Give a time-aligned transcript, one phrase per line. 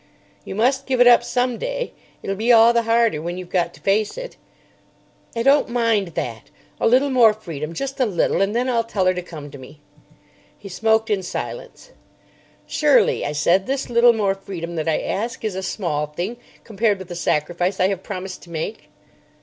[0.43, 1.93] "You must give it up some day.
[2.23, 4.35] It'll be all the harder when you've got to face it."
[5.35, 6.49] "I don't mind that.
[6.79, 9.59] A little more freedom, just a little; and then I'll tell her to come to
[9.59, 9.79] me."
[10.57, 11.91] He smoked in silence.
[12.65, 16.97] "Surely," I said, "this little more freedom that I ask is a small thing compared
[16.97, 18.89] with the sacrifice I have promised to make?"